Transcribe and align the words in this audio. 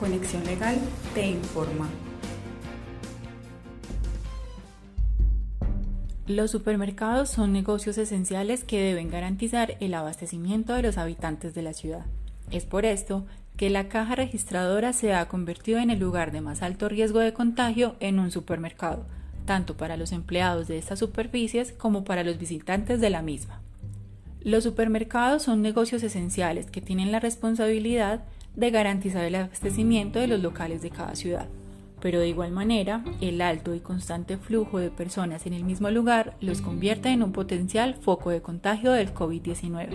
Conexión 0.00 0.42
Legal 0.46 0.78
te 1.12 1.26
informa. 1.26 1.86
Los 6.26 6.50
supermercados 6.50 7.28
son 7.28 7.52
negocios 7.52 7.98
esenciales 7.98 8.64
que 8.64 8.80
deben 8.80 9.10
garantizar 9.10 9.76
el 9.80 9.92
abastecimiento 9.92 10.72
de 10.72 10.80
los 10.80 10.96
habitantes 10.96 11.52
de 11.54 11.60
la 11.60 11.74
ciudad. 11.74 12.06
Es 12.50 12.64
por 12.64 12.86
esto 12.86 13.26
que 13.58 13.68
la 13.68 13.88
caja 13.88 14.14
registradora 14.14 14.94
se 14.94 15.12
ha 15.12 15.28
convertido 15.28 15.78
en 15.80 15.90
el 15.90 15.98
lugar 15.98 16.32
de 16.32 16.40
más 16.40 16.62
alto 16.62 16.88
riesgo 16.88 17.18
de 17.18 17.34
contagio 17.34 17.96
en 18.00 18.18
un 18.20 18.30
supermercado, 18.30 19.04
tanto 19.44 19.76
para 19.76 19.98
los 19.98 20.12
empleados 20.12 20.66
de 20.66 20.78
estas 20.78 20.98
superficies 20.98 21.72
como 21.72 22.04
para 22.04 22.24
los 22.24 22.38
visitantes 22.38 23.02
de 23.02 23.10
la 23.10 23.20
misma. 23.20 23.60
Los 24.40 24.64
supermercados 24.64 25.42
son 25.42 25.60
negocios 25.60 26.02
esenciales 26.02 26.70
que 26.70 26.80
tienen 26.80 27.12
la 27.12 27.20
responsabilidad 27.20 28.20
de 28.20 28.39
garantizar 28.56 29.24
el 29.24 29.34
abastecimiento 29.34 30.18
de 30.18 30.26
los 30.26 30.40
locales 30.40 30.82
de 30.82 30.90
cada 30.90 31.14
ciudad. 31.14 31.48
Pero 32.00 32.20
de 32.20 32.28
igual 32.28 32.50
manera, 32.50 33.04
el 33.20 33.40
alto 33.42 33.74
y 33.74 33.80
constante 33.80 34.38
flujo 34.38 34.78
de 34.78 34.90
personas 34.90 35.46
en 35.46 35.52
el 35.52 35.64
mismo 35.64 35.90
lugar 35.90 36.36
los 36.40 36.62
convierte 36.62 37.10
en 37.10 37.22
un 37.22 37.32
potencial 37.32 37.94
foco 37.94 38.30
de 38.30 38.40
contagio 38.40 38.92
del 38.92 39.12
COVID-19. 39.12 39.88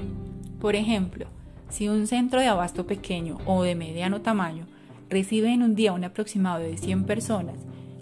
Por 0.59 0.75
ejemplo, 0.75 1.27
si 1.69 1.89
un 1.89 2.05
centro 2.05 2.39
de 2.39 2.47
abasto 2.47 2.85
pequeño 2.85 3.39
o 3.45 3.63
de 3.63 3.75
mediano 3.75 4.21
tamaño 4.21 4.67
recibe 5.09 5.51
en 5.51 5.63
un 5.63 5.75
día 5.75 5.93
un 5.93 6.03
aproximado 6.03 6.59
de 6.59 6.77
100 6.77 7.05
personas 7.05 7.55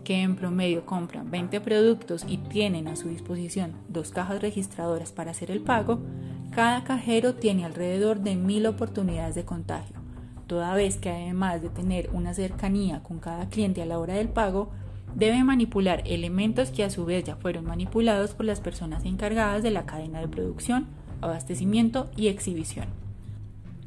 que 0.04 0.22
en 0.22 0.35
promedio 0.35 0.85
compran 0.85 1.32
20 1.32 1.62
productos 1.62 2.26
y 2.27 2.38
tienen 2.38 2.90
a 2.90 2.98
su 2.98 3.08
disposición 3.08 3.72
dos 3.88 4.12
cajas 4.12 4.41
registradoras 4.41 5.13
para 5.13 5.32
hacer 5.32 5.49
el 5.49 5.62
pago, 5.62 6.02
cada 6.52 6.84
cajero 6.84 7.35
tiene 7.35 7.63
alrededor 7.63 8.20
de 8.20 8.35
mil 8.35 8.66
oportunidades 8.66 9.35
de 9.35 9.46
contagio 9.46 10.02
toda 10.48 10.76
vez 10.76 10.98
que 10.98 11.10
además 11.10 11.62
de 11.62 11.70
tener 11.70 12.10
una 12.14 12.34
cercanía 12.34 13.02
con 13.02 13.20
cada 13.20 13.50
cliente 13.50 13.82
a 13.82 13.86
la 13.86 14.00
hora 14.00 14.16
del 14.16 14.30
pago, 14.30 14.72
debe 15.16 15.44
manipular 15.44 16.02
elementos 16.05 16.72
que 16.72 16.84
a 16.84 16.90
su 16.90 17.05
vez 17.05 17.24
ya 17.24 17.35
fueron 17.35 17.66
manipulados 17.66 18.34
por 18.34 18.46
las 18.46 18.60
personas 18.60 19.05
encargadas 19.05 19.63
de 19.63 19.72
la 19.72 19.85
cadena 19.85 20.20
de 20.20 20.27
producción, 20.27 20.88
abastecimiento 21.22 22.10
y 22.16 22.27
exhibición. 22.27 22.88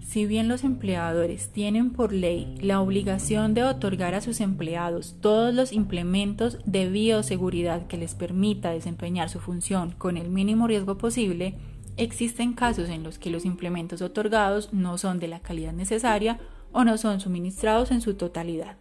Si 0.07 0.25
bien 0.25 0.47
los 0.47 0.63
empleadores 0.63 1.49
tienen 1.49 1.91
por 1.91 2.13
ley 2.13 2.55
la 2.61 2.81
obligación 2.81 3.55
de 3.55 3.65
otorgar 3.65 4.15
a 4.15 4.21
sus 4.21 4.41
empleados 4.41 5.17
todos 5.21 5.53
los 5.53 5.73
implementos 5.73 6.59
de 6.65 6.89
bioseguridad 6.89 7.89
que 7.89 7.97
les 7.97 8.15
permita 8.15 8.71
desempeñar 8.71 9.29
su 9.29 9.41
función 9.41 9.91
con 9.99 10.17
el 10.17 10.31
mínimo 10.31 10.69
riesgo 10.69 10.97
posible, 10.97 11.57
Existen 11.97 12.53
casos 12.53 12.91
en 12.91 13.03
los 13.03 13.19
que 13.19 13.31
los 13.31 13.47
implementos 13.47 14.03
otorgados 14.03 14.73
no 14.73 14.99
son 14.99 15.19
de 15.19 15.29
la 15.29 15.41
calidad 15.41 15.73
necesaria 15.73 16.39
o 16.73 16.85
no 16.85 16.99
son 16.99 17.21
suministrados 17.21 17.91
en 17.91 18.03
su 18.03 18.15
totalidad. 18.15 18.77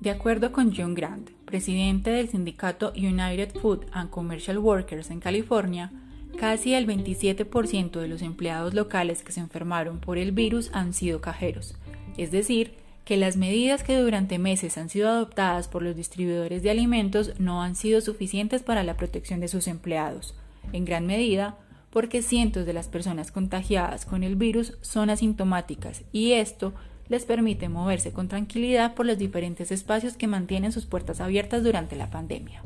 De 0.00 0.10
acuerdo 0.10 0.52
con 0.52 0.74
John 0.74 0.94
Grant, 0.94 1.30
presidente 1.44 2.10
del 2.10 2.28
sindicato 2.28 2.92
United 2.96 3.54
Food 3.60 3.86
and 3.92 4.10
Commercial 4.10 4.58
Workers 4.58 5.10
en 5.10 5.20
California, 5.20 5.92
casi 6.36 6.74
el 6.74 6.86
27% 6.86 8.00
de 8.00 8.08
los 8.08 8.22
empleados 8.22 8.74
locales 8.74 9.22
que 9.22 9.32
se 9.32 9.40
enfermaron 9.40 10.00
por 10.00 10.18
el 10.18 10.32
virus 10.32 10.70
han 10.72 10.92
sido 10.92 11.20
cajeros, 11.20 11.76
es 12.16 12.30
decir, 12.30 12.74
que 13.04 13.16
las 13.16 13.36
medidas 13.36 13.84
que 13.84 13.96
durante 13.96 14.38
meses 14.38 14.76
han 14.78 14.88
sido 14.88 15.08
adoptadas 15.08 15.66
por 15.66 15.82
los 15.82 15.96
distribuidores 15.96 16.62
de 16.62 16.70
alimentos 16.70 17.32
no 17.38 17.62
han 17.62 17.74
sido 17.74 18.00
suficientes 18.00 18.62
para 18.62 18.82
la 18.82 18.96
protección 18.96 19.40
de 19.40 19.48
sus 19.48 19.66
empleados, 19.66 20.34
en 20.72 20.84
gran 20.84 21.06
medida 21.06 21.56
porque 21.98 22.22
cientos 22.22 22.64
de 22.64 22.72
las 22.72 22.86
personas 22.86 23.32
contagiadas 23.32 24.06
con 24.06 24.22
el 24.22 24.36
virus 24.36 24.78
son 24.82 25.10
asintomáticas 25.10 26.02
y 26.12 26.34
esto 26.34 26.72
les 27.08 27.24
permite 27.24 27.68
moverse 27.68 28.12
con 28.12 28.28
tranquilidad 28.28 28.94
por 28.94 29.04
los 29.04 29.18
diferentes 29.18 29.72
espacios 29.72 30.16
que 30.16 30.28
mantienen 30.28 30.70
sus 30.70 30.86
puertas 30.86 31.20
abiertas 31.20 31.64
durante 31.64 31.96
la 31.96 32.08
pandemia. 32.08 32.62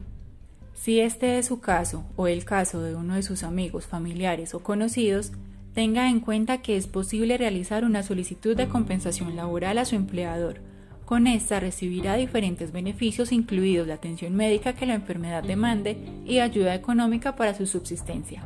Si 0.75 1.01
este 1.01 1.39
es 1.39 1.47
su 1.47 1.61
caso 1.61 2.05
o 2.17 2.27
el 2.27 2.45
caso 2.45 2.83
de 2.83 2.95
uno 2.95 3.15
de 3.15 3.23
sus 3.23 3.43
amigos, 3.43 3.87
familiares 3.87 4.53
o 4.53 4.63
conocidos, 4.63 5.33
tenga 5.73 6.11
en 6.11 6.21
cuenta 6.21 6.61
que 6.61 6.77
es 6.77 6.87
posible 6.87 7.39
realizar 7.39 7.87
una 7.87 8.03
solicitud 8.03 8.55
de 8.55 8.69
compensación 8.69 9.35
laboral 9.35 9.79
a 9.79 9.87
su 9.87 9.97
empleador. 9.97 10.61
Con 11.07 11.27
esta 11.27 11.59
recibirá 11.59 12.17
diferentes 12.17 12.71
beneficios 12.71 13.33
incluidos 13.33 13.89
la 13.89 13.95
atención 13.95 14.37
médica 14.37 14.75
que 14.75 14.85
la 14.85 14.93
enfermedad 14.93 15.43
demande 15.43 15.97
y 16.27 16.41
ayuda 16.41 16.75
económica 16.75 17.35
para 17.35 17.55
su 17.55 17.67
subsistencia. 17.67 18.45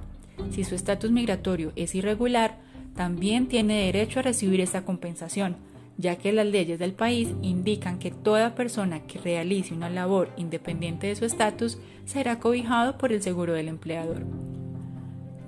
Si 0.51 0.65
su 0.65 0.75
estatus 0.75 1.11
migratorio 1.11 1.73
es 1.77 1.95
irregular, 1.95 2.59
también 2.95 3.47
tiene 3.47 3.85
derecho 3.85 4.21
a 4.21 4.23
recibir 4.23 4.61
esta 4.61 4.85
compensación, 4.85 5.57
ya 5.99 6.17
que 6.17 6.33
las 6.33 6.47
leyes 6.47 6.79
del 6.79 6.93
país 6.93 7.35
indican 7.43 7.99
que 7.99 8.11
toda 8.11 8.55
persona 8.55 9.07
que 9.07 9.19
realice 9.19 9.75
una 9.75 9.91
labor 9.91 10.31
independiente 10.37 11.07
de 11.07 11.17
su 11.17 11.25
estatus 11.25 11.79
será 12.05 12.39
cobijado 12.39 12.99
por 12.99 13.13
el 13.13 13.23
seguro 13.23 13.53
del 13.53 13.69
empleador. 13.69 14.25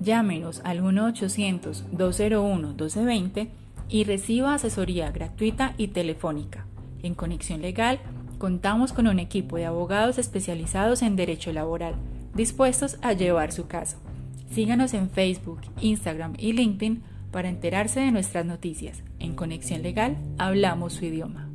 Llámenos 0.01 0.61
al 0.63 0.81
1-800-201-1220 0.81 3.49
y 3.89 4.03
reciba 4.05 4.53
asesoría 4.53 5.11
gratuita 5.11 5.73
y 5.77 5.89
telefónica. 5.89 6.65
En 7.03 7.15
Conexión 7.15 7.61
Legal 7.61 7.99
contamos 8.37 8.93
con 8.93 9.07
un 9.07 9.19
equipo 9.19 9.57
de 9.57 9.65
abogados 9.65 10.17
especializados 10.17 11.01
en 11.01 11.15
derecho 11.15 11.51
laboral, 11.51 11.95
dispuestos 12.33 12.97
a 13.01 13.13
llevar 13.13 13.51
su 13.51 13.67
caso. 13.67 13.97
Síganos 14.51 14.93
en 14.93 15.09
Facebook, 15.09 15.61
Instagram 15.81 16.33
y 16.37 16.53
LinkedIn 16.53 17.03
para 17.31 17.49
enterarse 17.49 17.99
de 17.99 18.11
nuestras 18.11 18.45
noticias. 18.45 19.03
En 19.19 19.35
Conexión 19.35 19.83
Legal 19.83 20.17
hablamos 20.37 20.93
su 20.93 21.05
idioma. 21.05 21.49